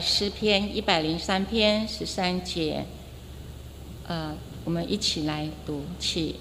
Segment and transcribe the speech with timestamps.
[0.00, 2.84] 诗篇一百零三篇十三节。
[4.06, 6.36] 呃，我们一起来读起。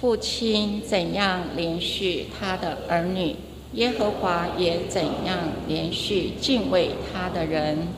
[0.00, 3.34] 父亲怎样连续他的儿女，
[3.72, 7.88] 耶和华也怎样连续敬畏他的人。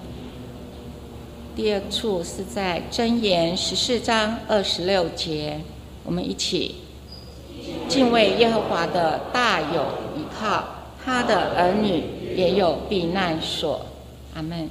[1.55, 5.61] 第二处是在箴言十四章二十六节，
[6.05, 6.77] 我们一起
[7.87, 9.83] 敬畏耶和华的大有
[10.17, 10.65] 依靠，
[11.05, 12.03] 他的儿女
[12.35, 13.85] 也有避难所。
[14.41, 14.71] 阿门。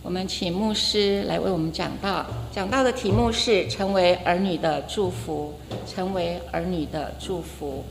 [0.00, 2.24] 我们请牧师来为我们讲道，
[2.54, 5.54] 讲道的题目是“成为儿女的祝福”，
[5.92, 7.84] 成为儿女的祝福。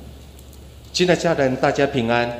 [0.93, 2.33] 亲爱的家人，大家平安。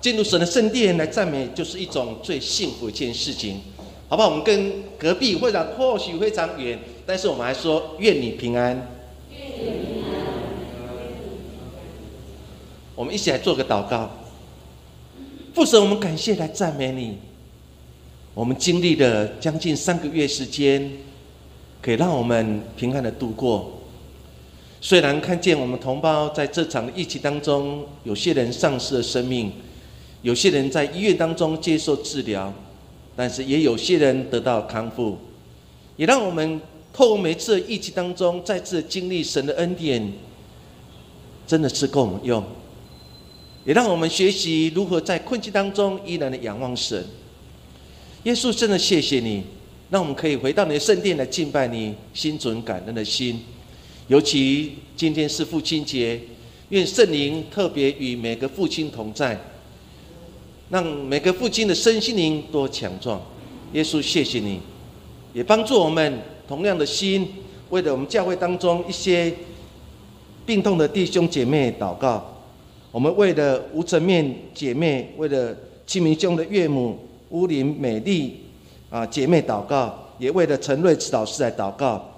[0.00, 3.60] 进入神的圣殿来赞美，就是一种最幸福一件事情，
[4.08, 4.30] 好不好？
[4.30, 8.88] 我们跟隔壁会长或许非常远，但是我们还说愿你平安。
[9.30, 10.10] 愿你平安。
[12.94, 14.10] 我们一起来做个祷告。
[15.54, 17.18] 父神，我们感谢来赞美你。
[18.34, 20.90] 我们经历了将近三个月时间，
[21.82, 23.70] 可以让我们平安的度过。
[24.80, 29.52] 虽然看见我们同胞在这场疫情当中，有些人丧失了生命，
[30.22, 32.50] 有些人在医院当中接受治疗，
[33.14, 35.18] 但是也有些人得到康复，
[35.96, 36.58] 也让我们
[36.90, 40.10] 透过每次的疫情当中再次经历神的恩典，
[41.46, 42.42] 真的是够我们用，
[43.66, 47.04] 也让我们学习如何在困境当中依然的仰望神。
[48.24, 49.42] 耶稣真的谢谢你，
[49.90, 53.40] 让我们可以回到你的圣殿来敬拜你，心存感恩的心。
[54.06, 56.20] 尤其今天是父亲节，
[56.68, 59.36] 愿圣灵特别与每个父亲同在，
[60.70, 63.20] 让每个父亲的身心灵多强壮。
[63.72, 64.60] 耶稣谢谢你，
[65.34, 67.26] 也帮助我们同样的心，
[67.70, 69.34] 为了我们教会当中一些
[70.46, 72.24] 病痛的弟兄姐妹祷告。
[72.92, 75.56] 我们为了无层面姐妹，为了
[75.88, 77.08] 清明兄的岳母。
[77.32, 78.40] 乌林美丽
[78.88, 82.12] 啊，姐妹祷告，也为了陈瑞慈老师来祷告，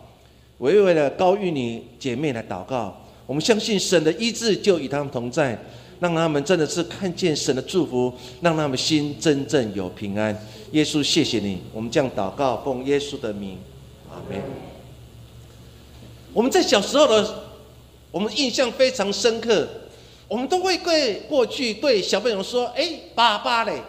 [0.59, 2.95] 我也为了高玉女姐妹来祷告。
[3.27, 5.57] 我们相信神的医治就与他们同在，
[6.01, 10.37] 让他们真的是看见神的祝福，让他们心真正有平安。
[10.73, 13.57] 耶稣，谢谢你，我们这样祷告，奉耶稣的名，
[14.11, 14.43] 阿门。
[16.33, 17.45] 我们在小时候的，
[18.11, 19.69] 我们印象非常深刻，
[20.27, 23.81] 我们都会对过去对小朋友说：“哎，爸爸嘞。”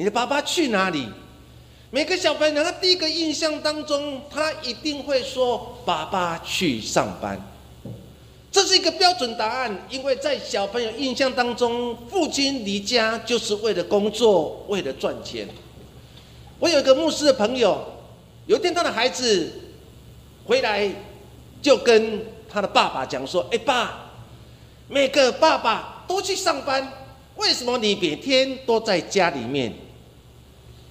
[0.00, 1.06] 你的爸爸去哪里？
[1.90, 7.38] 每个小朋友他第一个印象当中，他一定会说：“爸爸去上班。”
[8.50, 15.46] 这是一个标准答案，因为在小朋友印象当中，父亲离家就是为了工作，为了赚钱。
[16.58, 17.84] 我有一个牧师的朋友，
[18.46, 19.52] 有一天他的孩子
[20.46, 20.90] 回来，
[21.60, 24.12] 就跟他的爸爸讲说：“哎，爸，
[24.88, 26.90] 每个爸爸都去上班。”
[27.36, 29.70] 为什么你每天都在家里面？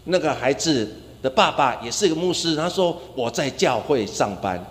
[0.09, 0.87] 那个孩子
[1.21, 4.63] 的爸爸也是一个牧师，他说我在教会上班。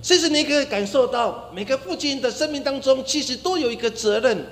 [0.00, 4.46] 其实你可以感受到，每个父亲的生命当中，其实都有一个责任，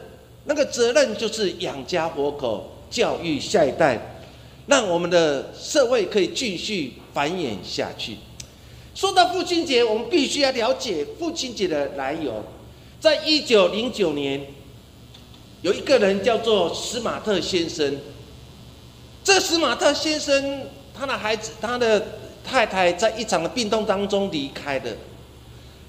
[0.47, 4.17] 那个责任就是养家活口、教育下一代，
[4.67, 8.17] 让我们的社会可以继续繁衍下去。
[8.95, 12.43] 说到父亲节，我们必须要了解父亲节的来由，
[12.99, 14.41] 在一九零九年。
[15.63, 17.97] 有一个人叫做史马特先生，
[19.25, 20.67] 这史马特先生
[20.99, 22.03] 他的孩子、他的
[22.45, 24.97] 太太在一场的病痛当中离开的。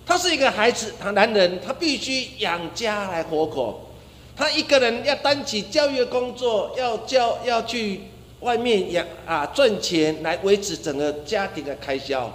[0.06, 3.90] 他是一个孩子，他男人，他必须养家来活口。
[4.36, 8.02] 他一个人要担起教育工作，要教要去
[8.42, 12.32] 外面养啊赚钱来维持整个家庭的开销，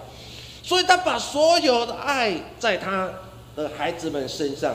[0.63, 3.11] 所以他把所有的爱在他
[3.55, 4.75] 的孩子们身上。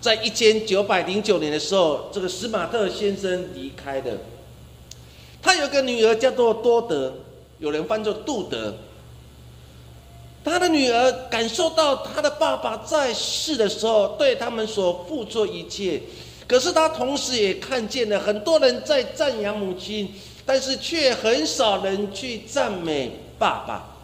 [0.00, 4.16] 在一千九百零九年的时候，这个史马特先生离开的。
[5.42, 7.12] 他有个女儿叫做多德，
[7.58, 8.74] 有人翻作杜德。
[10.44, 16.00] 他的女儿感受到他的爸爸在世的时候对他们所付出一切，
[16.46, 20.12] 可是他同时也看见了很多人在赞扬母亲，
[20.46, 23.96] 但是却很少人去赞美爸爸。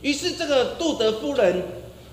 [0.00, 1.62] 于是这个杜德夫人。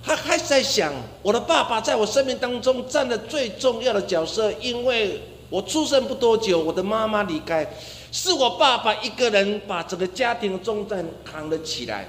[0.04, 5.20] 她开始在想，我的爸爸在我生命当中占了最重要的角色，因为
[5.50, 7.70] 我出生不多久，我的妈妈离开，
[8.12, 12.08] 是我爸爸一个人把整个家庭的重担扛了起来。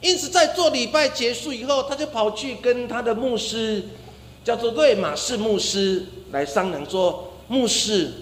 [0.00, 3.82] 因此，在做礼拜结束以后，他就跑去跟他的牧师，
[4.44, 8.12] 叫做瑞马士牧师来商量说：“牧师，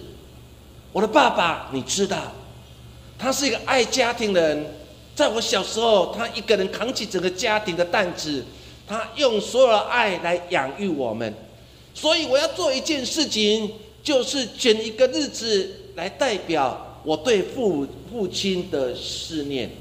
[0.91, 2.31] 我的爸爸，你知道，
[3.19, 4.73] 他是一个爱家庭的人。”
[5.15, 8.45] 在我小时候，他一个人扛起整个家庭的担子，
[8.87, 11.33] 他用所有的爱来养育我们。
[11.95, 13.71] 所以我要做一件事情，
[14.03, 19.71] 就是选一个日子来代表我对父父亲的思念。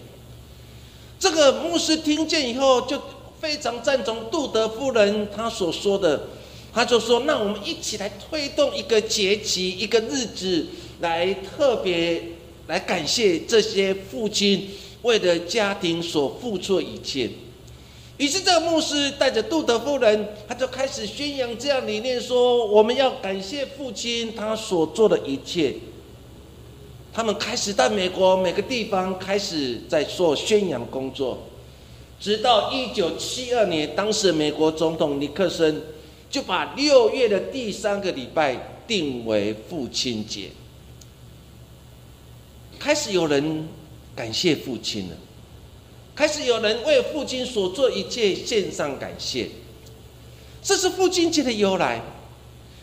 [1.18, 2.98] 这个牧师听见以后，就
[3.38, 6.28] 非常赞同杜德夫人她所说的，
[6.72, 10.64] 他就说：“那我们一起来推动一个节期，一个日子，
[11.00, 12.22] 来特别
[12.66, 14.70] 来感谢这些父亲
[15.02, 17.28] 为了家庭所付出的一切。”
[18.16, 25.74] 于是，这个牧师带着杜德夫人，他就开始宣扬这样理念：说我们要感谢父亲他所做的一切。
[27.16, 31.38] 他们开始在美国每个地方开始在做宣扬工作，
[32.20, 35.80] 直到一九七二年，当时美国总统尼克森
[36.28, 40.50] 就把六月的第三个礼拜定为父亲节，
[42.78, 43.66] 开始有人
[44.14, 45.16] 感谢父亲了，
[46.14, 49.48] 开始有人为父亲所做一切献上感谢，
[50.62, 52.02] 这是父亲节的由来。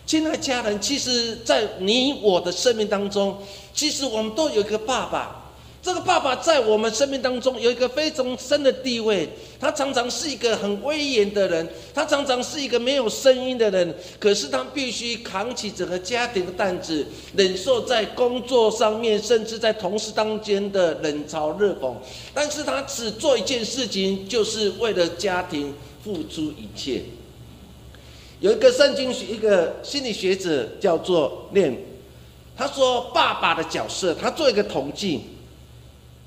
[0.06, 3.38] 亲爱家人，其实，在你我的生命当中，
[3.73, 5.39] 其实我们都有一个爸爸。
[5.81, 9.27] 这个爸爸在我们生命当中有一个非常深的地位。
[9.59, 13.93] 他常常是一个很威严的人，他常常是一个没有声音的人。
[14.17, 17.05] 可是他必须扛起整个家庭的担子，
[17.35, 21.93] 忍受在工作上面，甚至在同事当间的冷嘲热讽。
[22.33, 27.01] 但是他只做一件事情，就是为了家庭付出一切。
[28.39, 31.77] 有一个圣经学，一个心理学者叫做念，
[32.55, 35.21] 他说爸爸的角色，他做一个统计，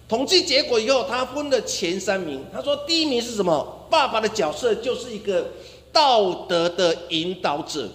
[0.09, 2.45] 统计结果以后，他分了前三名。
[2.53, 3.87] 他说第一名是什么？
[3.89, 5.47] 爸爸的角色就是一个
[5.93, 7.89] 道德的引导者，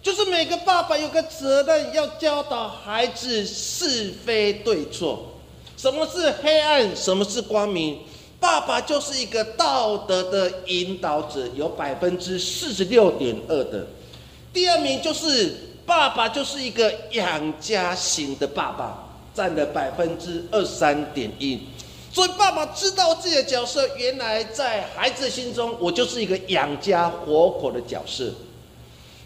[0.00, 5.32] 就是每个爸爸有个责任要教导孩子是非对错，
[5.76, 7.98] 什么是黑暗，什么是光明。
[8.38, 13.86] 爸爸就是一个道德的引导者，有百分之四十六点二的。
[14.52, 21.60] 第二名就是爸爸就是一个养家型的爸爸，占了百分之二三点一。
[22.12, 28.32] 所以爸爸知道自己的角色，原来在孩子心中，我就是一个养家活口的角色。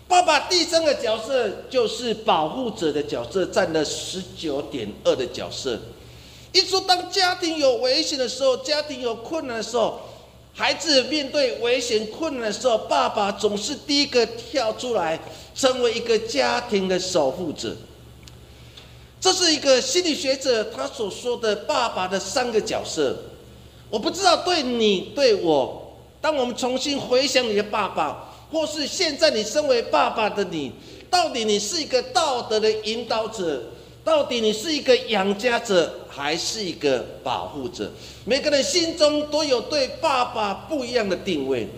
[0.06, 5.78] 爸爸第三个角色就是保护者的角色，占了十九点二的角色。
[6.52, 10.00] 一说当家庭有危险的时候，家庭有困难的时候，
[10.52, 15.18] 孩子面对危险困难的时候，爸爸总是第一个跳出来，
[15.54, 17.74] 成为一个家庭的守护者。
[19.20, 23.16] 这是一个心理学者他所说的爸爸的三个角色。
[23.88, 30.72] 我不知道对你对我，当我们重新回想你的爸爸，或是现在你身为爸爸的你，
[31.10, 33.62] 到底你是一个道德的引导者？
[34.02, 37.90] 到底你是一个养家者还是一个保护者？
[38.24, 41.68] 每个人心中都有对爸爸不一样的定位。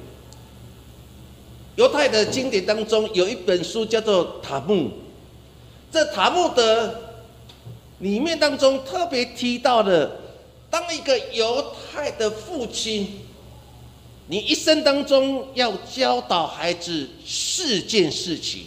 [1.76, 4.74] 犹太的经典当中有一本书叫做《塔木》，
[5.90, 6.94] 这塔木德
[7.98, 10.18] 里面当中特别提到的，
[10.70, 13.20] 当一个犹太的父亲，
[14.28, 18.66] 你一生当中要教导孩子四件事情。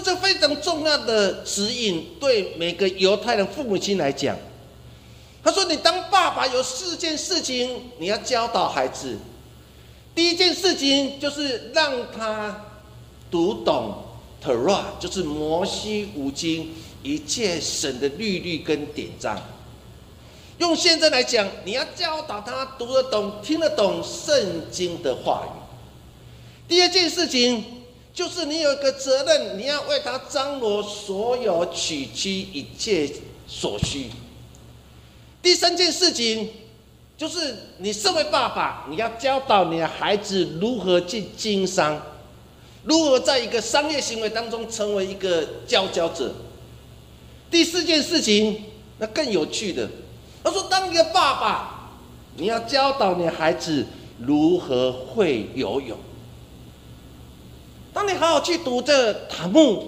[0.00, 4.36] 这是非常重要的指引，对每个犹太人父母亲来讲。
[5.42, 9.18] 他说：“你当爸爸有四件事情你要教导孩子。
[10.14, 12.64] 第一件事情就是让他
[13.30, 14.02] 读懂
[14.42, 19.40] Torah，就是摩西五经一切神的律律跟典章。
[20.58, 25.54] 用现在来讲，你要教导他读得懂、听得懂圣经的话语。
[26.66, 27.64] 第二件事情。”
[28.14, 33.10] 就是你有一个责任，你要为他张罗所有娶妻一切
[33.48, 34.06] 所需。
[35.42, 36.48] 第三件事情，
[37.18, 42.00] 就是你身为爸爸，你要教导你的孩子如何去经商，
[42.84, 46.32] 如何在一个商业行为当中成为一个佼佼者。
[47.50, 48.62] 第四件事情，
[48.98, 49.90] 那更有趣的，
[50.44, 51.90] 他说，当一个爸爸，
[52.36, 53.84] 你要教导你的孩子
[54.20, 55.98] 如何会游泳。
[57.94, 59.82] 当你好好去读这《塔木》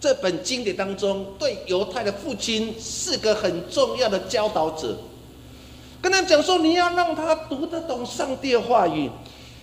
[0.00, 4.98] 这本经典当中，对犹太的父亲是个很重要的教导者，
[6.02, 9.08] 跟他讲说，你要让他读得懂上帝的话语，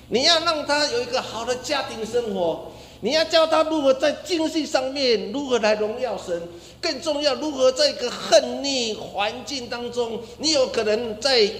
[0.08, 2.72] 你要让他有一个好的家庭生活，
[3.02, 6.42] 你要教他如何在经济上面如何来荣耀神，
[6.80, 11.52] 更重要，如何在一个恨逆环境当中，你有可能在。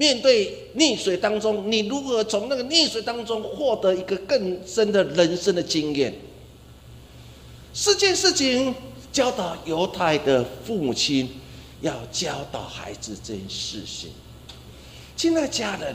[0.00, 6.14] 面对溺水当中，你如何从那个溺水当中获得一个更深的人生的经验？
[7.74, 8.74] 四件事情
[9.12, 11.28] 教导犹太的父母亲
[11.82, 14.10] 要教导孩子这件事情。
[15.16, 15.94] 亲爱家人，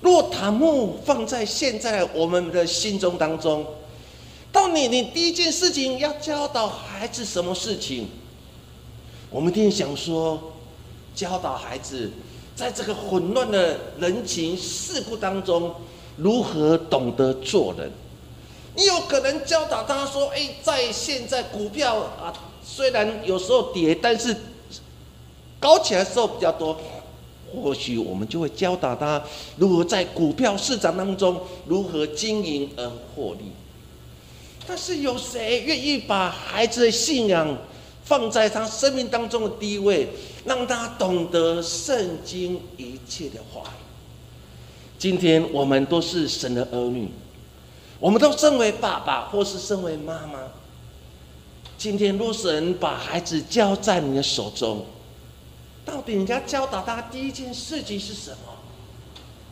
[0.00, 3.64] 若塔木放在现在我们的心中当中，
[4.50, 8.08] 到你你第一件事情要教导孩子什么事情？
[9.30, 10.52] 我们一定想说，
[11.14, 12.10] 教导孩子
[12.58, 15.72] 在这个混乱的人情世故当中，
[16.16, 17.88] 如何懂得做人。
[18.74, 24.36] 你有可能教导他说：“哎，在现在股票啊，虽然有时候跌，但是
[25.60, 26.76] 高起来时候比较多。”
[27.54, 29.22] 或许我们就会教导他
[29.56, 33.52] 如何在股票市场当中如何经营而获利。
[34.66, 37.56] 但是有谁愿意把孩子的信仰
[38.08, 40.08] 放在他生命当中的第一位，
[40.46, 43.72] 让他懂得圣经一切的话语？
[44.98, 47.10] 今天我们都是神的儿女，
[48.00, 50.40] 我们都身为爸爸或是身为妈妈。
[51.76, 54.86] 今天若神把孩子交在你的手中，
[55.84, 58.54] 到底人家教导他第一件事情是什么？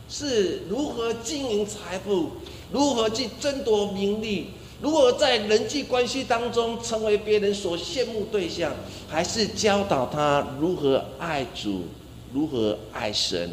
[0.09, 2.31] 是如何经营财富，
[2.71, 4.47] 如何去争夺名利，
[4.79, 8.71] 如何在人际关系当中成为别人所羡慕对象，
[9.07, 11.85] 还是教导他如何爱主，
[12.31, 13.49] 如何爱神？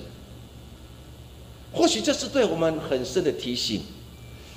[1.73, 3.81] 或许这是对我们很深的提醒。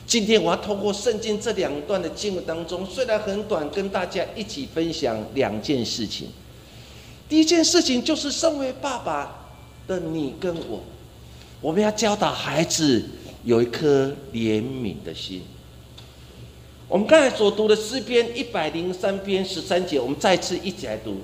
[0.06, 6.28] 今天我要透过圣经这两段的经文当中，虽然很短，跟大家一起分享两件事情。
[7.28, 9.50] 第一件事情就是，身为爸爸
[9.88, 10.82] 的你跟我，
[11.60, 13.04] 我们要教导孩子
[13.44, 15.42] 有一颗怜悯的心。
[16.90, 21.18] 我们刚才所读的诗篇一百零三篇十三节，我们再次一起来读：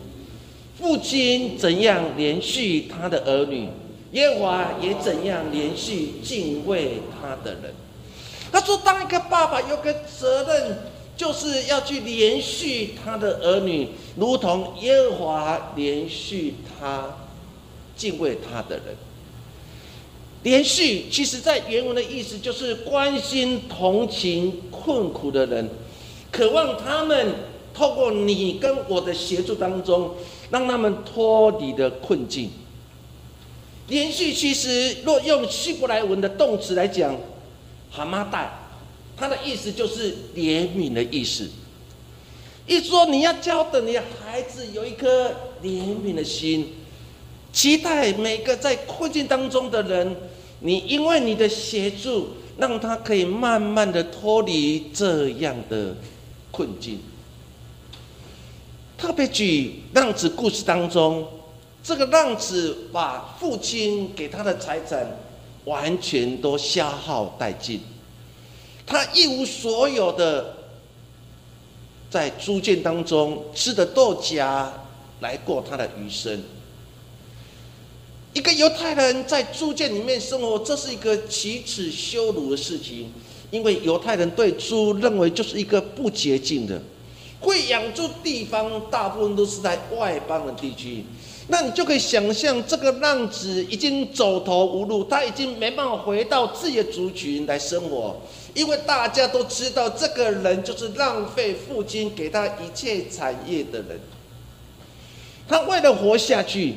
[0.78, 3.70] 父亲怎样连续他的儿女，
[4.12, 7.74] 耶和华也怎样连续敬畏他的人。
[8.52, 10.78] 他说，当一个爸爸有个责任。
[11.16, 17.16] 就是要去连续他的儿女，如同耶和华连续他
[17.96, 18.86] 敬畏他的人。
[20.44, 25.70] 连续，其实在原文的意思就是关心、同情困苦的人，
[26.32, 27.34] 渴望他们
[27.74, 30.12] 透过你跟我的协助当中，
[30.52, 32.52] 让他们脱离的困境。
[33.88, 37.16] 连续，其实若用希伯来文的动词来讲，
[37.90, 38.60] 蛤蟆带。
[39.16, 41.48] 他的意思就是怜悯的意思，
[42.66, 45.30] 一说你要教的你的孩子有一颗
[45.62, 46.74] 怜悯的心，
[47.54, 50.16] 期待每个在困境当中的人，
[50.66, 55.94] 你因为你的协助，让他可以慢慢的脱离这样的
[56.52, 57.00] 困境。
[58.98, 61.28] 特别举浪子故事当中，
[61.84, 65.06] 这个浪子把父亲给他的财产
[65.66, 67.82] 完全都消耗殆尽。
[68.86, 70.56] 他一无所有的，
[72.10, 74.72] 在租界当中吃的豆荚
[75.20, 76.42] 来过他的余生。
[78.34, 83.12] 一个犹太人在猪圈里面生活，这是一个奇耻羞辱的事情，
[83.52, 86.82] 因为犹太人对猪认为就是一个不洁净的，
[87.40, 91.06] 会养猪地方大部分都是在外邦的地区。
[91.48, 98.20] 那你就可以想象，这个浪子已经走投无路，他已经没办法回到自己的族群来生活。
[98.56, 104.00] 因为大家都知道，这个人就是浪费父亲给他一切产业的人。
[105.48, 106.76] 他为了活下去，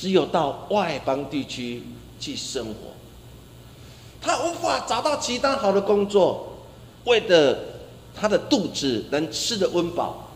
[0.00, 1.82] 只有到外邦地区
[2.18, 2.74] 去生活。
[4.22, 6.56] 他无法找到其他好的工作，
[7.04, 7.58] 为了
[8.14, 10.30] 他的肚子能吃得温饱，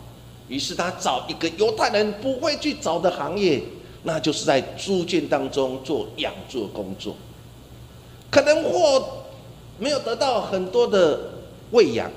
[0.48, 3.62] 于是他找一个犹太人不会去找的行业，
[4.02, 7.16] 那就是在猪圈当中做养猪工作，
[8.30, 9.02] 可能或。
[9.76, 11.18] 没有得到很多的
[11.72, 12.08] 喂养，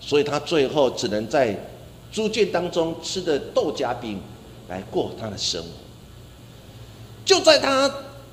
[0.00, 1.58] 所以他最后只能在
[2.12, 4.20] 猪圈当中吃的豆荚饼
[4.68, 5.68] 来过他的生活。
[7.30, 7.88] 就在他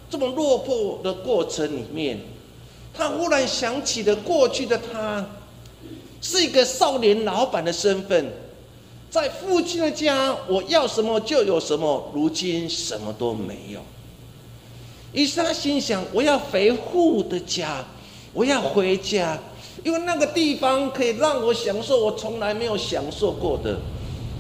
[0.10, 2.20] 这么落魄的过程里面，
[2.96, 5.24] 他忽然想起了过去的他，
[6.20, 8.34] 是一个少年老板的身份，
[9.12, 13.82] 在父亲的家，我要什么就有什么，如今什么都没有。
[15.14, 17.86] 于是他心想：我要回父的家。
[18.34, 19.38] 我要回家，
[19.84, 23.78] 因为那个地方可以让我享受我从来没有享受过的。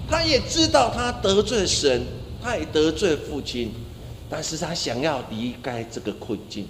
[0.10, 2.02] 他也知道他得罪神，
[2.42, 3.72] 他也得罪父亲，
[4.29, 6.67] 但是他想要离开这个困境，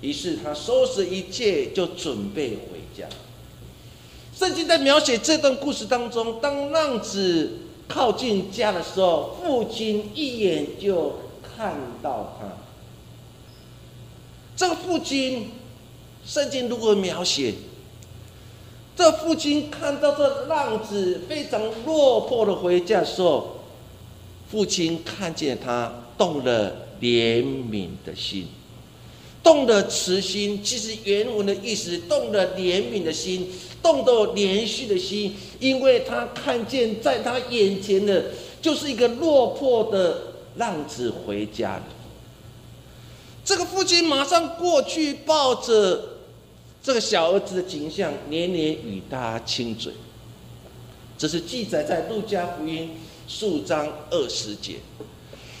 [0.00, 3.06] 于是他收拾一切，就准备回家。
[4.34, 7.58] 圣经在描写这段故事当中，当浪子
[7.88, 12.48] 靠近家的时候，父亲一眼就看到他。
[14.56, 15.50] 这个父亲。
[16.24, 17.52] 圣经如何描写？
[18.94, 23.56] 这父亲看到这浪子非常落魄的回家的时候，
[24.48, 28.46] 父亲看见他动了怜悯的心，
[29.42, 30.62] 动了慈心。
[30.62, 33.48] 其实原文的意思，动了怜悯的心，
[33.82, 38.26] 动到连续的心，因为他看见在他眼前的
[38.60, 41.84] 就是一个落魄的浪子回家了。
[43.44, 46.18] 这个父亲马上过去抱着
[46.80, 49.92] 这个小儿子的景象，连连与他亲嘴。
[51.18, 52.90] 这是记载在路加福音
[53.26, 54.76] 数章二十节。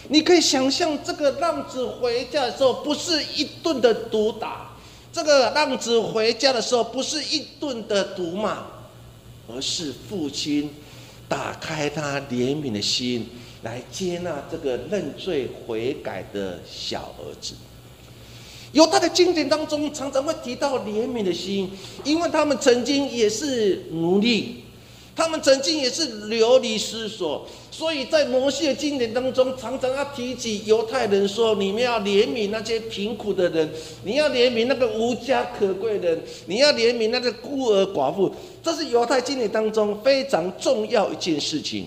[0.08, 4.76] 你可以想象，这个浪子回家的时候，不是一顿的毒打；
[5.12, 8.66] 这个浪子回家的时候，不是一顿的毒骂，
[9.48, 10.70] 而是父亲
[11.28, 13.28] 打开他怜悯的心，
[13.62, 17.54] 来接纳这个认罪悔改的小儿子。
[18.72, 21.70] 犹太的经典当中，常常会提到怜悯的心，
[22.04, 24.61] 因为他们曾经也是奴隶。
[25.14, 33.70] 他们曾经也是流离失所，所以在摩西的经典当中，常常要提起犹太人说：你们要怜悯那些贫苦的人，
[34.04, 38.34] 你要怜悯那个无家可归的人，你要怜悯那个孤儿寡妇。
[38.62, 41.86] 这是犹太经典当中非常重要一件事情。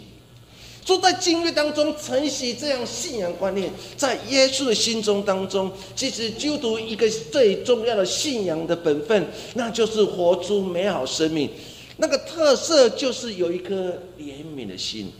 [0.85, 11.49] 说在经约当中承袭这样信仰观念，在耶稣的心中当中，其实基督一个最重要的信仰的本分，那就是活出美好生命。
[11.97, 15.11] 那个特色就是有一颗怜悯的心，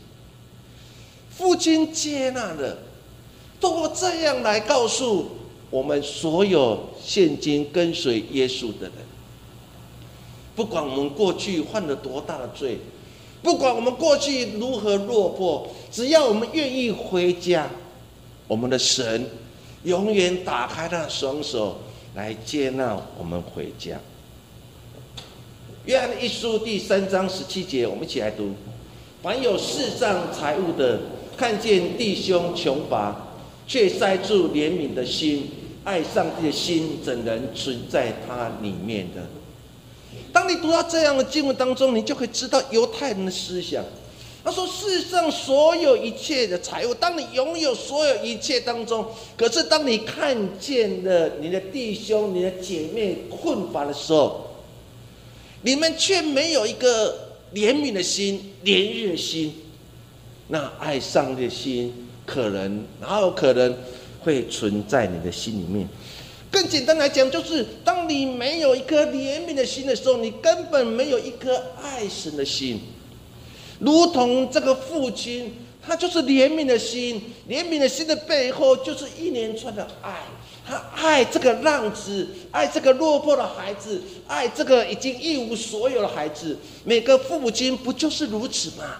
[1.30, 2.76] 父亲接纳了，
[3.60, 5.30] 通过这样来告诉
[5.70, 8.92] 我们所有现今跟随耶稣的人，
[10.54, 12.78] 不管我们过去犯了多大的罪，
[13.42, 17.70] 不管我们过去如何落魄，只要我们愿意回家，
[18.46, 19.28] 我们的神
[19.84, 21.78] 永远打开他的双手
[22.14, 23.98] 来接纳我们回家。
[25.86, 28.50] 约翰一书第三章十七节，我们一起来读：
[29.22, 30.98] 凡有世上财物的，
[31.36, 33.28] 看见弟兄穷乏，
[33.68, 35.48] 却塞住怜悯的心，
[35.84, 39.22] 爱上帝的心，怎能存在他里面的？
[40.32, 43.84] 当你读到这样的经文当中，你就可以知道犹太人的思想。
[44.42, 54.45] 他说：世上所有一切的财物，当你拥有所有一切当中，可是当你看见了你的弟兄、你的姐妹困乏的时候，
[55.62, 59.54] 你们却没有一个怜悯的心、怜悯的心，
[60.48, 61.92] 那爱上帝的心，
[62.24, 63.76] 可能哪有可能
[64.20, 65.88] 会存在你的心里面？
[66.50, 72.80] 更简单来讲，就是当你没有一颗怜悯的心的时候，你根本没有一颗爱神的心。
[73.78, 80.22] 如同这个父亲，他就是怜悯的心，怜悯的心的背后，就是一连串的爱。
[80.68, 86.58] 他爱这个浪子，爱这个落魄的孩子，爱这个已经一无所有的孩子。
[86.82, 88.96] 每个父母亲不就是如此吗？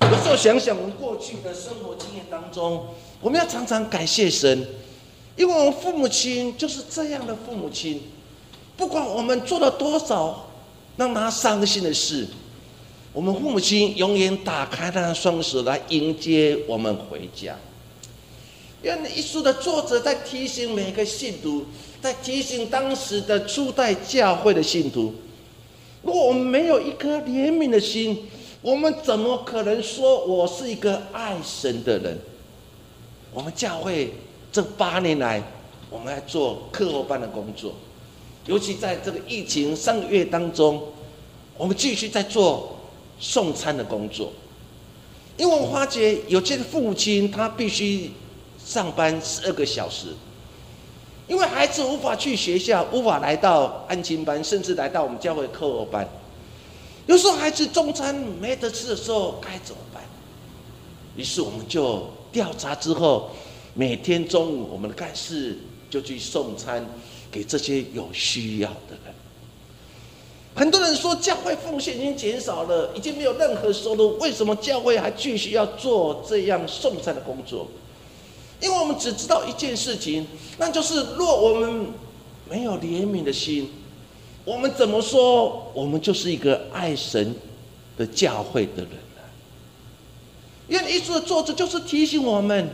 [0.00, 2.86] 有时候想想我们过去的生活经验当中，
[3.20, 4.66] 我们要常常感谢神，
[5.36, 8.02] 因为我们父母亲就是这样的父母亲。
[8.76, 10.50] 不管我们做了多少
[10.96, 12.26] 让他伤心的事，
[13.14, 17.56] 我们父母亲永远打开他的双手来迎接我们回家。
[18.82, 21.64] 愿一书的作者在提醒每个信徒，
[22.00, 25.14] 在提醒当时的初代教会的信徒：
[26.02, 28.26] 如果我们没有一颗怜悯的心，
[28.60, 32.18] 我们怎么可能说我是一个爱神的人？
[33.32, 34.14] 我们教会
[34.50, 35.40] 这八年来，
[35.88, 37.74] 我们在做课后班的工作，
[38.46, 40.82] 尤其在这个疫情上个月当中，
[41.56, 42.76] 我们继续在做
[43.20, 44.32] 送餐的工作，
[45.36, 48.10] 因为我发觉有些父亲他必须。
[48.72, 50.06] 上班十二个小时，
[51.28, 56.08] 因为孩子无法去学校，无法来到安亲班，甚至来到我们教会课后班。
[57.04, 60.02] 有时候孩子中餐没得吃的时候该怎么办？
[61.16, 63.32] 于是我们就调查之后，
[63.74, 65.58] 每天中午我们的干事
[65.90, 66.82] 就去送餐
[67.30, 69.14] 给这些有需要的人。
[70.54, 77.68] 很多人说教会奉献已经减少了，已经没有任何收入，为什么教会还继续要做这样送餐的工作？
[78.62, 80.24] 因为我们只知道一件事情，
[80.56, 81.86] 那就是若我们
[82.48, 83.68] 没有怜悯的心，
[84.44, 87.34] 我们怎么说我们就是一个爱神
[87.98, 89.22] 的教会的人呢？
[90.68, 92.70] 愿一书的作者就是提醒我们：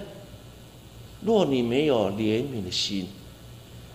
[1.23, 3.09] 若你没有怜悯的心，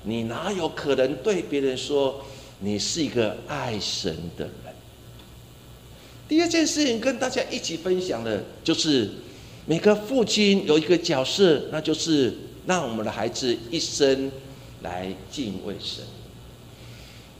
[0.01, 2.25] 你哪有可能对别人说
[2.57, 4.53] 你是一个爱神的人？
[6.27, 9.11] 第二件事情跟大家一起分享的，就是。
[9.65, 12.33] 每个父亲有一个角色，那就是
[12.65, 14.29] 让我们的孩子一生
[14.81, 16.03] 来敬畏神。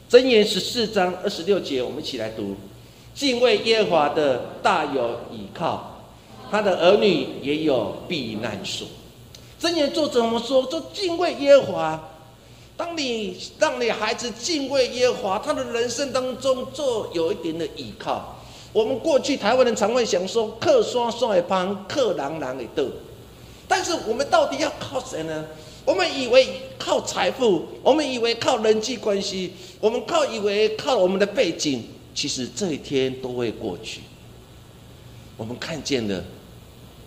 [0.08, 2.56] 箴言十四章二十六节，我们一起来读：
[3.14, 6.02] 敬畏耶和华的大有倚靠，
[6.50, 8.88] 他的儿女也有避难所。
[9.60, 10.62] 箴言作者怎么说？
[10.70, 12.10] 说敬畏耶和华。
[12.76, 18.33] 当你让你孩子敬畏耶和华，他的人生当中就有一点的倚靠。
[18.74, 22.88] 我们过去台湾人常会想说，客刷刷的帮，客狼狼的斗。
[23.68, 25.46] 但是我们到底要靠谁呢？
[25.84, 31.84] 我们以为靠财富，我们以为靠人际关系，我们靠以为靠我们的背景，
[32.14, 34.00] 其实这一天都会过去。
[35.36, 36.24] 我们看见了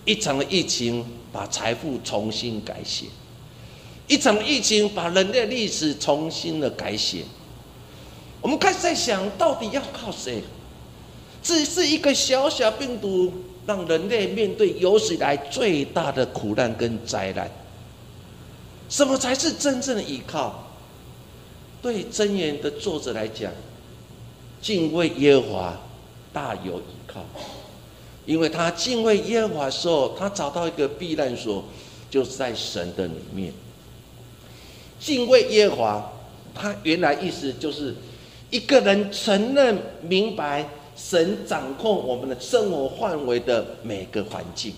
[0.05, 3.07] 一场的疫情，把财富重新改写；
[4.07, 7.23] 一场疫情把人类历史重新的改写。
[8.41, 10.41] 我们开始在想，到底要靠谁？
[11.47, 13.31] 只是一个小小病毒，
[13.65, 17.49] 让人类面对有史以来最大的苦难跟灾难。
[18.89, 20.67] 什么才是真正的依靠？
[21.81, 23.49] 对真言的作者来讲，
[24.61, 25.79] 敬畏耶和华
[26.33, 27.23] 大有依靠，
[28.25, 31.63] 因为他敬畏耶和华的时候，他找到一个避难所，
[32.09, 33.53] 就是在神的里面。
[34.99, 36.11] 敬畏耶和华，
[36.53, 37.95] 他原来意思就是
[38.49, 44.73] 一个人承认明白神掌控我们的生活范围的每个环境。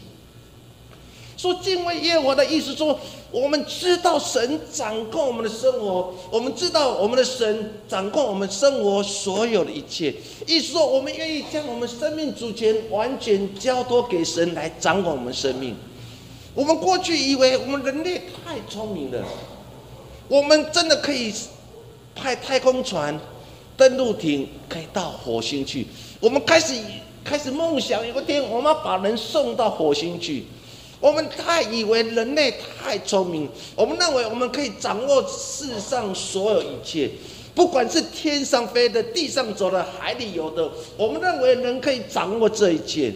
[1.38, 3.00] 说敬畏耶和华的意思，说
[3.32, 10.14] 我们知道神掌控我们的生活，我们知道我们的神掌控我们生活所有的一切。
[10.46, 15.74] 意思说，我们愿意将我们生命主权完全交托给神来掌管我们生命。
[16.54, 19.24] 我们过去以为我们人类太聪明了，
[20.28, 21.34] 我们真的可以
[22.14, 23.18] 派太空船、
[23.78, 25.88] 登陆艇可以到火星去。
[26.20, 26.74] 我们开始
[27.24, 30.44] 开始梦想，有一天我们要把人送到火星去。
[31.00, 37.10] 我们太以为人类太聪明，我们认为我们可以掌握世上所有一切，
[37.56, 43.14] 不管是天上飞的、地上走的、海里游的，我们认为人可以掌握这一切。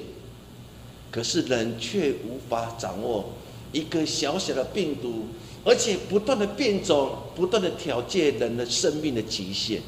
[1.12, 3.26] 可是人却无法掌握
[3.74, 5.28] 一个小小的病毒，
[5.66, 9.82] 而且不断的变种，不断的挑战人的生命的极限。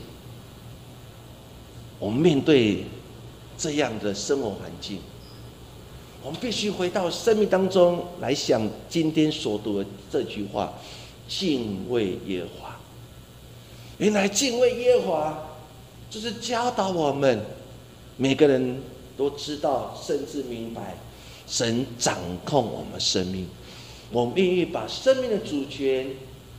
[1.97, 2.84] 我们面对
[3.57, 4.99] 这样的生活环境。
[6.23, 10.73] 我们必须回到生命当中来想今天所读的这句话：
[11.27, 12.79] 敬畏耶和华。
[13.97, 15.47] 原来敬畏耶和华，
[16.09, 17.39] 就是教导我们
[18.17, 18.81] 每个人
[19.15, 20.97] 都知道，甚至明白
[21.47, 23.47] 神掌控我们生命。
[24.11, 26.07] 我们愿意把生命的主权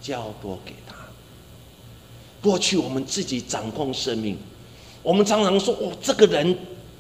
[0.00, 0.94] 交托给他。
[2.40, 4.36] 过去我们自己掌控生命，
[5.02, 6.56] 我们常常说：“哦，这个人，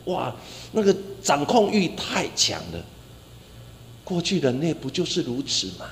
[0.06, 0.34] 哇。”
[0.72, 2.84] 那个掌控欲太强了。
[4.02, 5.86] 过去人类不就是如此吗？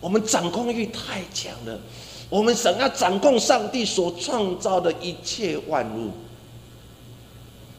[0.00, 1.80] 我们掌控欲太强了，
[2.28, 6.10] 我们想要掌控上帝所创造的一切万物，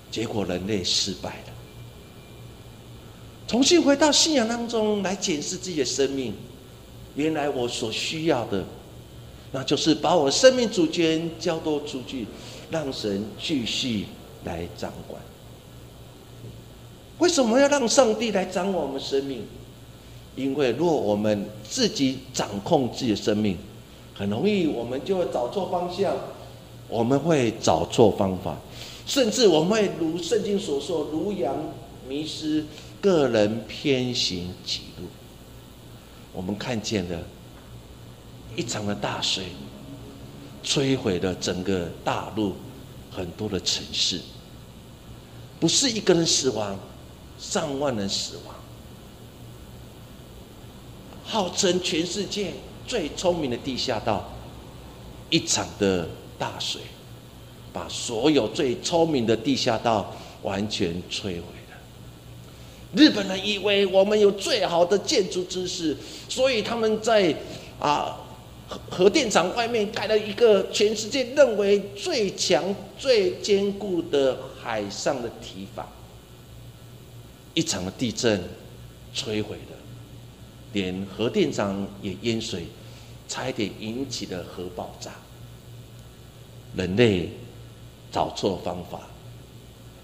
[0.10, 1.54] 结果人类失败了。
[3.46, 6.34] 重新回到信仰当中来检视自己的生命，
[7.16, 8.64] 原来我所需要的，
[9.52, 12.26] 那就是把我生命主权交托出去，
[12.72, 14.06] 让神继续
[14.46, 15.22] 来掌管。
[17.20, 19.44] 为什么要让上帝来掌管我们生命？
[20.36, 23.56] 因为若我们自己掌控自己的生命，
[24.16, 26.16] 很容易我们就会找错方向，
[26.88, 28.58] 我们会找错方法，
[29.06, 31.56] 甚至我们会如圣经所说，如羊
[32.10, 32.66] 迷失，
[33.00, 35.06] 个人偏行己路。
[36.34, 37.20] 我们看见了
[38.56, 39.46] 一场的大水，
[40.64, 42.54] 摧毁了整个大陆
[43.12, 44.20] 很多的城市，
[45.64, 46.78] 不是一个人死亡。
[47.40, 48.54] 上万人死亡，
[51.24, 52.52] 号称全世界
[52.86, 54.30] 最聪明的地下道，
[55.30, 56.06] 一场的
[56.38, 56.82] 大水，
[57.72, 61.78] 把所有最聪明的地下道完全摧毁了。
[62.94, 65.96] 日本人以为我们有最好的建筑知识，
[66.28, 67.34] 所以他们在
[67.80, 68.18] 啊
[68.68, 75.88] 核核电厂外面盖了一个全世界认为最强、最坚固的海上的堤防。
[77.54, 78.42] 一场的地震
[79.14, 79.78] 摧毁了，
[80.72, 82.66] 连核电厂也淹水，
[83.28, 85.12] 差一点引起的核爆炸。
[86.76, 87.30] 人类
[88.12, 89.02] 找错方法，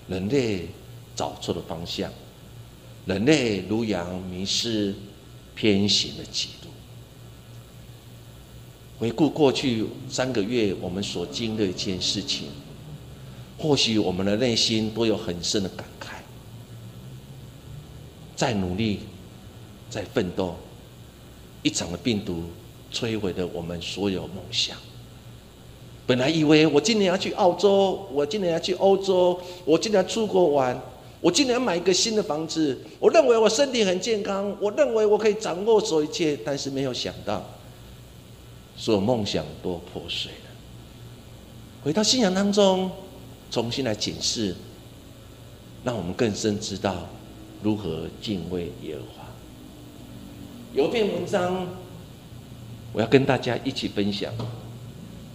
[0.08, 0.67] 人类
[1.15, 2.12] 找错了方向，
[3.08, 4.93] 人类如羊迷失，
[5.56, 6.69] 偏行了几路。
[9.00, 12.50] 回顾过去三个月我们所经历的一件事情，
[13.60, 16.13] 或许我们的内心都有很深的感慨。
[18.36, 19.02] 在努力，
[19.89, 20.56] 在奋斗，
[21.62, 22.43] 一场的病毒
[22.91, 24.78] 摧毁了我们所有梦想。
[26.08, 30.82] 本来以为我今年要去澳洲，我今年要去欧洲，我今年要出国玩，
[31.19, 32.80] 我今年要买一个新的房子。
[32.98, 37.45] 我认为我身体很健康，我认为我可以掌握所有一切，但是没有想到，
[38.78, 40.50] 所有梦想都破碎了。
[41.84, 42.89] 回到信仰当中，
[43.51, 44.55] 重新来检视，
[45.83, 47.07] 让我们更深知道
[47.63, 49.27] 如何敬畏耶和华。
[50.73, 51.67] 有一篇文章，
[52.93, 54.31] 我要跟大家一起分享。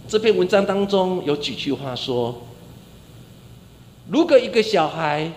[0.07, 2.41] 这篇文章当中有几句话说：
[4.09, 5.31] 如果一个小孩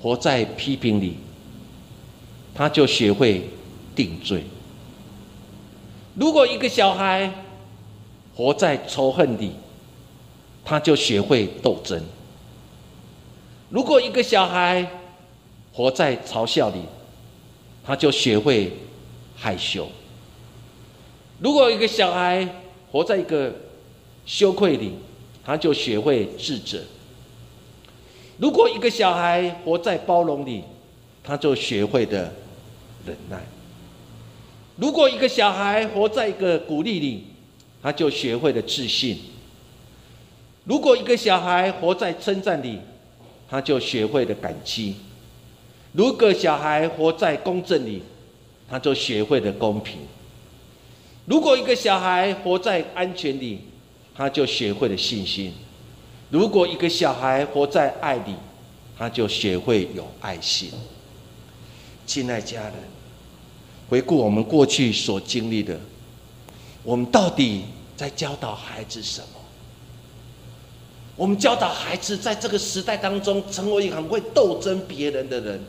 [0.00, 1.16] 活在批评里，
[2.54, 3.48] 他就学会
[3.96, 4.42] 定罪；
[6.14, 7.32] 如果一个小孩
[8.36, 9.52] 活在仇恨里，
[10.64, 12.00] 他就学会斗争；
[13.68, 14.88] 如果一个小孩
[15.72, 16.80] 活在嘲笑里，
[17.84, 18.72] 他就学会
[19.36, 19.84] 害羞；
[21.38, 22.48] 如果一个小孩
[22.90, 23.54] 活在一个
[24.24, 24.92] 羞愧里，
[25.44, 26.78] 他就学会自责；
[28.38, 30.64] 如果一个小孩活在包容里，
[31.22, 32.32] 他就学会的。
[33.06, 33.38] 忍耐。
[34.76, 37.26] 如果一个小孩活在一个鼓励里，
[37.82, 39.14] 他就学会了自信；
[40.64, 42.78] 如果一个小孩活在称赞里，
[43.48, 44.94] 他就学会了感激；
[45.92, 48.02] 如果小孩活在公正里，
[48.68, 49.98] 他就学会了公平；
[51.26, 53.60] 如果一个小孩活在安全里，
[54.14, 55.52] 他就学会了信心；
[56.30, 58.34] 如果一个小孩活在爱里，
[58.96, 60.70] 他就学会有爱心。
[62.06, 62.74] 亲爱家人。
[63.86, 65.78] 回顾我们过去所经历的，
[66.82, 69.33] 我们到底在教导孩子什么？
[71.16, 75.60] 我们教导孩子在这个时代当中成为一个很会斗争别人的人。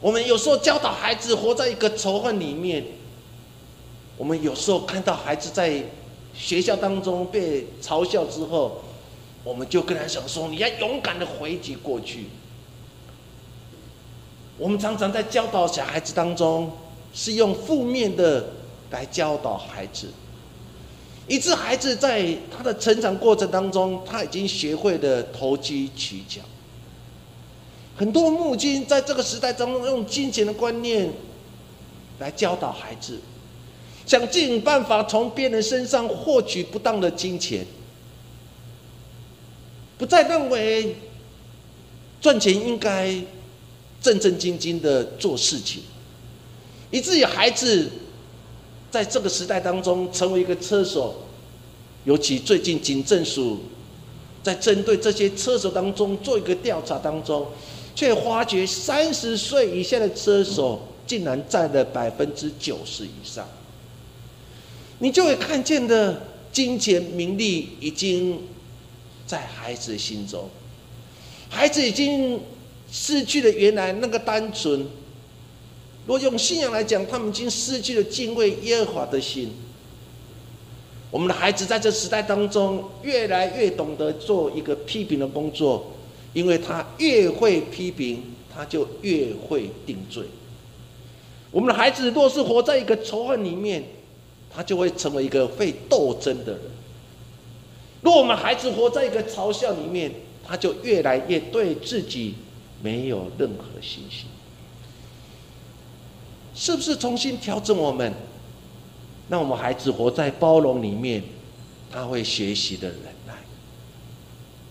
[0.00, 2.84] 我们有时候教导孩子活在一个仇恨里面。
[4.16, 5.82] 我们有时候看到孩子在
[6.34, 8.82] 学校当中被嘲笑之后，
[9.42, 12.26] 我们就跟他讲说：“你要勇敢的回击过去。”
[14.58, 16.70] 我们常常在教导小孩子当中。
[17.16, 18.44] 是用负面的
[18.90, 20.08] 来教导孩子，
[21.26, 26.40] 以致孩子在他的成长过程当中，他已经学会了投机取巧。
[27.96, 31.10] 很多母亲在这个时代当中，用金钱的观念
[32.18, 33.20] 来教导孩子，
[34.04, 37.64] 想尽办法从别人身上获取不当的金钱，
[39.96, 40.96] 不再认为
[42.20, 43.14] 赚钱应该
[44.02, 45.82] 正正经经的做事情。
[46.90, 47.90] 以至于孩子
[48.94, 51.16] 在这个时代当中成为一个车手，
[52.04, 53.58] 尤其最近警政署
[54.40, 57.44] 在针对这些车手当中做一个调查当中，
[57.96, 63.44] 却发觉三十岁以下的车手竟然占了百分之九十以上。
[65.00, 68.40] 你就会看见的金钱名利已经
[69.26, 70.48] 在孩子心中，
[71.50, 72.40] 孩子已经
[72.92, 74.86] 失去了原来那个单纯。
[76.06, 79.50] 如果用信仰来讲，他们已经失去了敬畏耶和华的心。
[81.10, 85.92] 我们的孩子在这时代当中，越来越懂得做一个批评的工作，
[86.32, 90.24] 因为他越会批评，他就越会定罪。
[91.50, 93.84] 我们的孩子若是活在一个仇恨里面，
[94.52, 96.62] 他就会成为一个会斗争的人；
[98.02, 100.12] 若我们孩子活在一个嘲笑里面，
[100.44, 102.34] 他就越来越对自己
[102.82, 104.26] 没有任何信心。
[106.54, 108.12] 是不是重新调整我们？
[109.28, 111.22] 让我们孩子活在包容里面，
[111.90, 113.32] 他会学习的忍耐；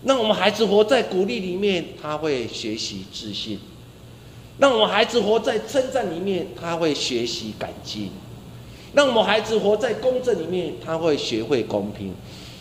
[0.04, 3.58] 让我们孩子活在鼓励里面，他会学习自信；
[4.58, 8.10] 让我们孩子活在称赞里面，他会学习感激；
[8.94, 12.12] 让我们孩子活在公正里面，他会学会公平；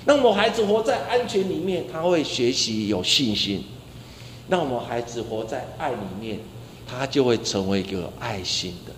[0.06, 3.60] 让我们孩子活在安全里面，他会学习有信心；
[4.50, 6.40] 让我们孩子活在爱里面，
[6.88, 8.92] 他就会成为一个爱心的。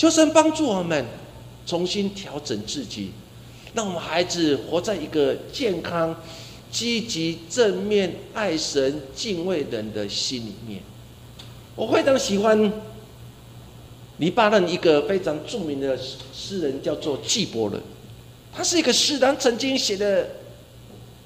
[0.00, 1.04] 求神帮助我们
[1.66, 3.10] 重新调整自己，
[3.74, 6.16] 让我们孩子活在一个健康、
[6.72, 10.80] 积极、正面、爱神、敬畏人的心里面。
[11.76, 12.72] 我非常喜欢
[14.16, 15.98] 黎巴嫩一个非常著名的
[16.32, 17.78] 诗人，叫做纪伯伦。
[18.54, 20.26] 他是一个诗人，曾经写的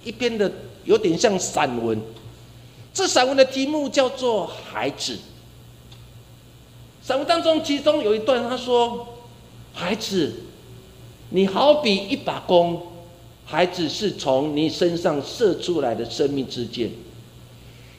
[0.03, 0.51] 一篇的
[0.83, 1.97] 有点像散文。
[2.93, 5.13] 这散文的题目叫做《孩子》。
[7.07, 9.07] 散文当中，其中有一段，他说
[9.75, 10.33] ：“孩子，
[11.29, 12.81] 你好比一把弓，
[13.45, 16.89] 孩子是从你身上射出来的生命之箭。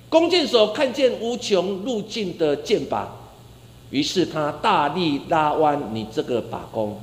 [0.10, 3.06] 弓箭手看见无穷路径的箭靶，
[3.92, 7.00] 于是他大力拉弯你这个把弓，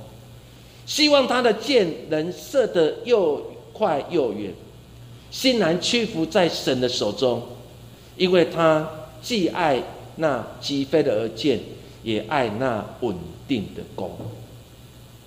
[0.84, 4.52] 希望他的箭能射得又快又远，
[5.30, 7.40] 欣然屈服在神的手中，
[8.16, 8.90] 因为他
[9.22, 9.80] 既爱
[10.16, 11.60] 那击飞的而箭。”
[12.02, 14.10] 也爱那稳定的弓。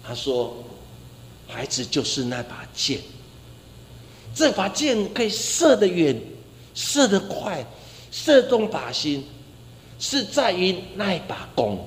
[0.03, 0.55] 他说
[1.47, 2.99] ：“孩子就是那把剑，
[4.33, 6.21] 这把剑可以射得远，
[6.73, 7.65] 射得快，
[8.11, 9.25] 射中靶心，
[9.97, 11.83] 是在于那一把弓。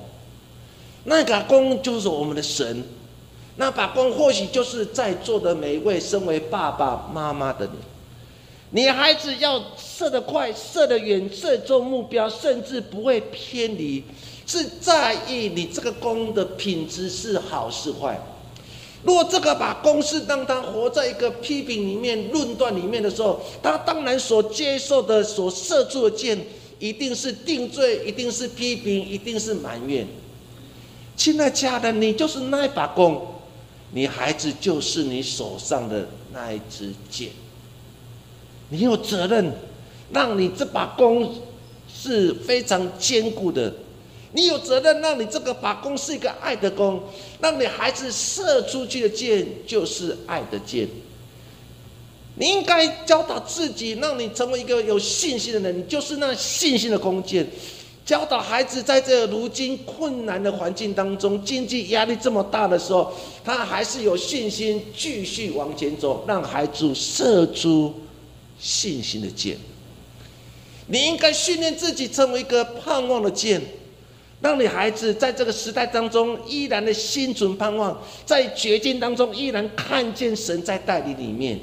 [1.05, 2.83] 那把弓就是我们的神，
[3.55, 7.73] 那把弓或许就是在座的每一位身为爸爸妈妈的你。
[8.71, 14.03] 你孩子要射得快、射得远、射中目标，甚至不会偏离，
[14.45, 18.19] 是在意你这个弓的品质是好是坏。
[19.01, 26.37] 如果这个把公式让他活在一个批评里面、论断里面的时候，他当然所接受的、所射出的箭，
[26.77, 30.05] 一定是定罪，一定是批评，一定是埋怨。
[31.15, 33.25] 亲爱家人，你就是那一把弓，
[33.93, 37.29] 你孩子就是你手上的那一支箭，
[38.69, 39.51] 你有责任
[40.11, 41.33] 让你这把弓
[41.93, 43.73] 是非常坚固的。
[44.31, 47.01] 你有责任让你这个把弓是一个爱的弓，
[47.41, 50.87] 让你孩子射出去的箭就是爱的箭。
[52.35, 57.45] 你应该教导自己，让你成为一个有信心的人，你就是那信心的弓箭。
[58.05, 63.11] 教导孩子在这如今困难的环境当中，经济压力这么大的时候，
[63.43, 67.93] 他还是有信心继续往前走，让孩子射出
[68.59, 69.57] 信心的箭。
[70.87, 73.61] 你应该训练自己成为一个盼望的箭。
[74.41, 81.59] 让你孩子在这个时代当中依然的心存盼望，在绝境当中依然看见神在带领里面。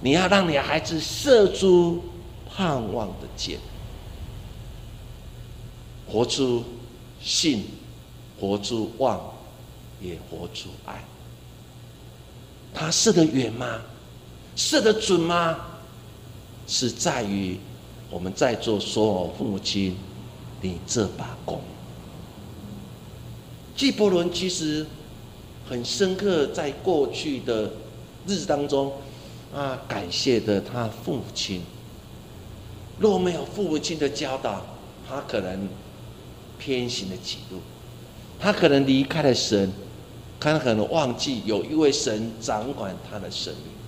[0.00, 2.04] 你要让你孩子射出
[2.48, 3.58] 盼望的箭，
[6.06, 6.62] 活出
[7.20, 7.64] 信，
[8.38, 9.20] 活出望，
[10.00, 11.02] 也活出爱。
[12.72, 13.80] 他射得远吗？
[14.56, 15.56] 射得准吗？
[16.66, 17.58] 是在于
[18.10, 19.96] 我们在座所有父母亲。
[20.62, 21.58] 你这把弓，
[23.74, 24.86] 纪伯伦其实
[25.66, 27.62] 很深刻，在过去的
[28.26, 28.92] 日子当中，
[29.54, 31.62] 啊，感谢的他父亲。
[32.98, 34.66] 若没有父母亲的教导，
[35.08, 35.66] 他可能
[36.58, 37.56] 偏行了几路，
[38.38, 39.72] 他可能离开了神，
[40.38, 43.79] 他可能忘记有一位神掌管他的生命。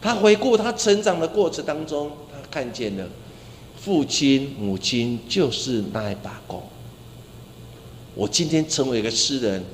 [0.00, 3.06] 他回顾他成长的过程当中，他看见了。
[3.76, 6.62] 父亲、母亲就是那一把弓。
[8.14, 9.64] 我今天成为一个诗人，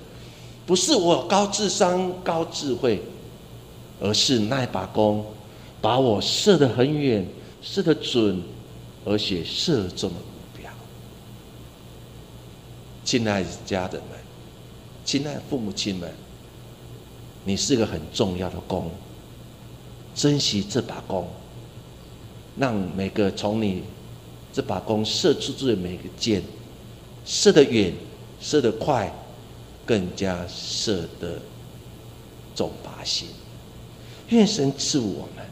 [0.64, 3.02] 不是我高智商、高智慧，
[4.00, 5.24] 而是那一把弓，
[5.80, 7.26] 把我射得很远，
[7.62, 8.40] 射得准，
[9.04, 10.70] 而且射中了目标。
[13.04, 14.18] 亲爱的家人们，
[15.04, 16.12] 亲爱的父母亲们，
[17.44, 18.88] 你是个很重要的弓，
[20.16, 21.28] 珍惜这把弓，
[22.58, 23.84] 让每个从你。
[24.52, 26.42] 这把弓射出去的每个箭，
[27.26, 27.92] 射得远，
[28.40, 29.12] 射得快，
[29.84, 31.38] 更加射得
[32.54, 33.28] 中靶心。
[34.30, 35.44] 愿神赐我们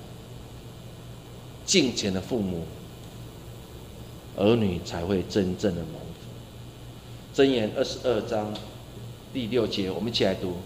[1.67, 2.65] 敬虔的父母，
[4.39, 7.43] 儿女才会真正的蒙福。
[7.43, 8.55] 箴言二十二章
[9.35, 10.57] 第六节，我们一起来读：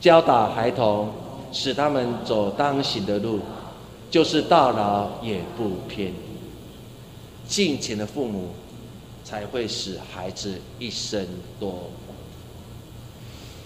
[0.00, 1.08] 教导孩童，
[1.52, 3.40] 使他们走当行的路，
[4.10, 6.14] 就是到老也不偏离。
[7.46, 8.50] 敬虔的父母，
[9.24, 11.26] 才会使孩子一生
[11.58, 12.14] 多福。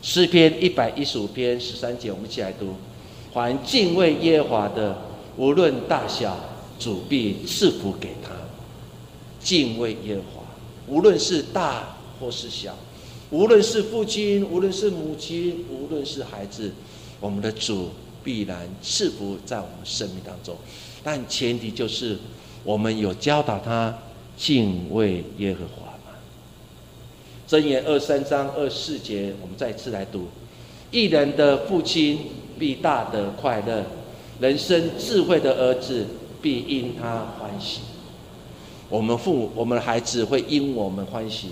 [0.03, 2.75] 诗篇一百一十五篇十三节，我们一起来读：
[3.33, 4.99] 凡敬畏耶和华的，
[5.37, 6.37] 无论大小，
[6.79, 8.31] 主必赐福给他。
[9.41, 10.43] 敬畏耶和华，
[10.87, 12.75] 无论是大或是小，
[13.31, 16.73] 无论是父亲，无论是母亲，无论是孩子，
[17.21, 17.91] 我们的主
[18.23, 20.57] 必然赐福在我们生命当中。
[21.03, 22.19] 但前提就是。
[22.65, 23.95] 我们有教导他
[24.39, 26.17] 敬畏耶和华嘛？
[27.47, 30.29] 箴言二三章二四节，我们再次来读：
[30.91, 32.21] 一人的父亲
[32.59, 33.85] 必大得快乐，
[34.41, 36.07] 人生智慧的儿子
[36.41, 37.81] 必因他欢喜。
[38.89, 41.49] 我们父母，我们的孩子会因我们欢喜，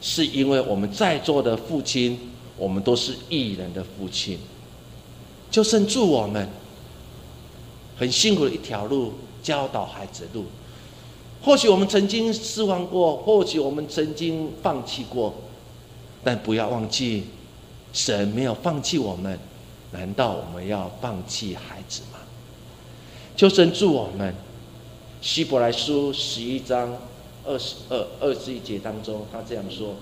[0.00, 2.18] 是因为我们在座的父亲，
[2.56, 4.38] 我们都是艺人的父亲。
[5.50, 6.48] 就剩祝我们
[7.96, 9.12] 很辛苦的一条路。
[9.40, 10.44] 教导孩子的路，
[11.42, 15.32] 或许我们曾经失望过，或许我们曾经放弃过，
[16.22, 17.24] 但不要忘记，
[17.94, 19.38] 神没有放弃我们。
[19.92, 22.18] 难道我们要放弃孩子吗？
[23.36, 24.34] 求神助我们。
[25.22, 26.94] 希伯来书十一章
[27.46, 29.94] 二十二二十一节当中，他这样说：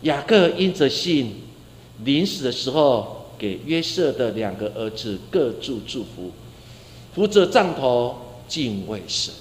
[0.00, 1.42] 雅各因着信，
[2.02, 6.30] 临死的时候，给约瑟的两个儿子各祝祝福，
[7.12, 8.16] 扶着杖头。
[8.48, 9.32] 敬畏神，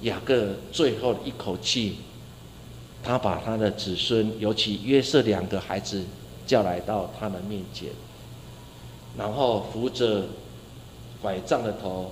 [0.00, 1.98] 雅各最后一口气，
[3.04, 6.02] 他把他的子孙，尤其约瑟两个孩子
[6.44, 7.90] 叫来到他的面前，
[9.16, 10.24] 然后扶着
[11.20, 12.10] 拐杖的头，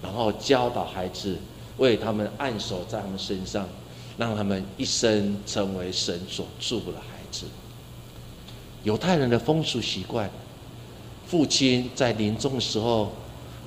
[0.00, 1.36] 然后教导孩子，
[1.78, 3.68] 为他们按手在他们身上，
[4.16, 7.46] 让他们一生成为神所祝福的孩子。
[8.84, 10.30] 犹太人的风俗习惯，
[11.26, 13.12] 父亲在临终的时候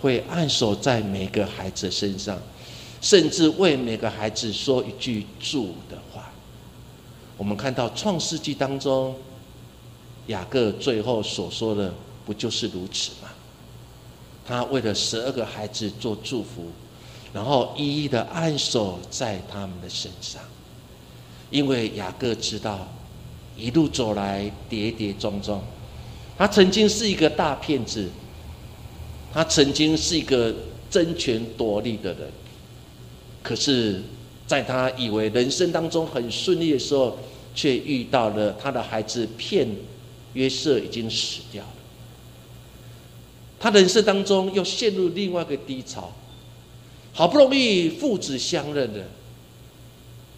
[0.02, 2.40] 会按手在每个孩子身上，
[3.02, 6.32] 甚至为每个孩子说一句祝的话。
[7.38, 9.16] 我们看到创世纪当中，
[10.28, 11.94] 雅各最后所说的，
[12.26, 13.30] 不就是如此吗？
[14.46, 16.68] 他为了十二个孩子做祝福，
[17.34, 20.42] 然后一一的按手在他们的身上，
[21.50, 22.88] 因为雅各知道。
[23.62, 25.62] 一路走来跌跌撞撞，
[26.36, 28.10] 他曾经是一个大骗子，
[29.32, 30.52] 他曾经是一个
[30.90, 32.32] 争权夺利的人，
[33.44, 34.02] 可是，
[34.48, 37.20] 在他以为人生当中很顺利的时候，
[37.54, 39.68] 却遇到了他的孩子骗
[40.34, 41.70] 约瑟已经死掉了，
[43.60, 46.12] 他人生当中又陷入另外一个低潮，
[47.14, 49.06] 好不容易父子相认了，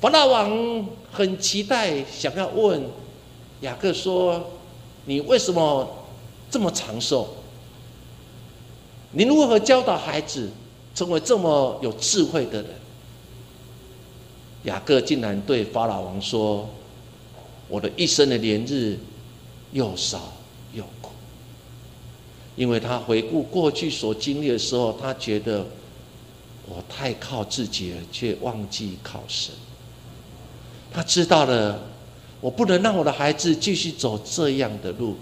[0.01, 2.84] 法老王很期待想要问。
[3.64, 4.51] 雅各说
[5.07, 5.88] ：“你为什么
[6.51, 7.30] 这么长寿？
[9.11, 10.51] 你如何教导孩子
[10.93, 12.72] 成为这么有智慧的人？”
[14.64, 16.70] 雅各竟然对法老王说
[17.70, 18.99] ：“我的一生的年日
[19.72, 20.34] 又少
[20.74, 21.11] 又苦，
[22.57, 25.66] 因为他回顾过去所经历的时候，他觉得
[26.68, 29.55] 我太靠自己了，却忘记靠神。
[30.91, 31.80] 他知道了。”
[32.44, 35.16] 我不能让我的孩子继续走这样的路，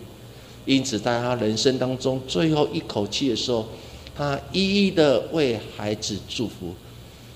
[0.65, 3.67] 因此在他人生当中最后一口气的时候，
[4.15, 6.73] 他一一的为孩子祝福，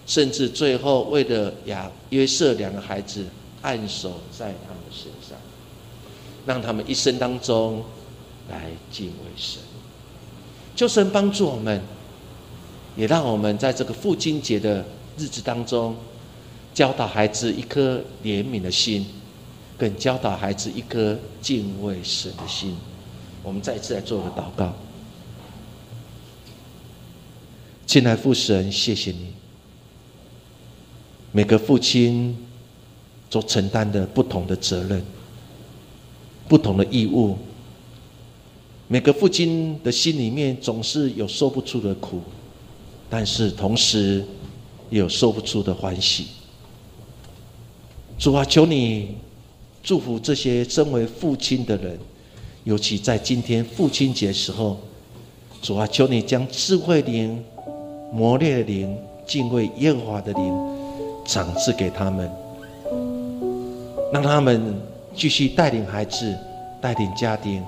[0.07, 3.23] 甚至最后为了亚约瑟两个孩子
[3.61, 5.37] 按手在他们身上，
[6.47, 7.83] 让他们一生当中
[8.49, 9.61] 来敬畏神。
[10.75, 11.79] 求神帮助我们，
[12.97, 14.83] 也让我们在这个父亲节的
[15.15, 15.95] 日子当中，
[16.73, 19.05] 教导孩子一颗怜悯的心。
[19.77, 22.75] 更教导孩子一颗敬畏神的心。
[23.43, 24.73] 我们再一次来做个祷告。
[27.85, 29.33] 亲爱父神，谢谢你。
[31.31, 32.35] 每个父亲
[33.29, 35.05] 所承担的不同的责任、
[36.47, 37.37] 不同的义务，
[38.87, 42.21] 每个父亲的心里面总是有说不出的苦，
[43.09, 44.25] 但是同时
[44.89, 46.27] 也有说不出的欢喜。
[48.17, 49.17] 主啊，求你。
[49.85, 51.95] 祝福这些身为父亲的人，
[52.63, 54.79] 尤其在今天父亲节时候，
[55.61, 57.39] 主啊，求你将智慧灵、
[58.11, 60.53] 磨练的灵、敬畏耶和华的灵，
[61.23, 62.27] 赏赐给他们，
[64.11, 64.75] 让他们
[65.13, 66.35] 继续带领孩子、
[66.81, 67.63] 带领家庭，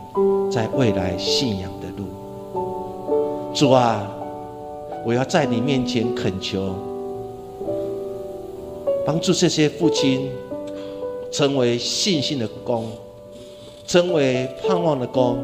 [0.51, 3.53] 在未来信仰的路。
[3.53, 4.11] 主啊，
[5.05, 6.73] 我要在你面前恳求，
[9.05, 10.31] 帮助这些父亲。
[11.31, 12.89] 成为信心的功，
[13.85, 15.37] 成为盼望的功，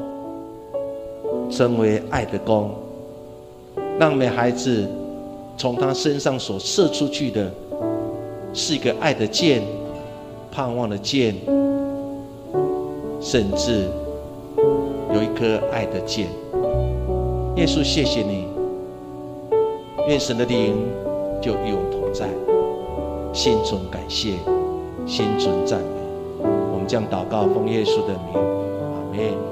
[1.52, 2.72] 成为爱的功，
[4.00, 4.88] 让每孩子
[5.58, 7.52] 从他身上所射出去的，
[8.54, 9.62] 是一个爱的箭，
[10.52, 11.36] 盼望的箭，
[13.20, 13.86] 甚至
[15.14, 16.28] 有一颗爱的箭。
[17.56, 18.48] 耶稣，谢谢你，
[20.08, 20.76] 愿神的灵
[21.40, 22.28] 就与我们同在，
[23.32, 24.34] 心中感谢。
[25.06, 25.86] 心存赞美，
[26.72, 29.44] 我们将祷告奉耶稣的名，阿门。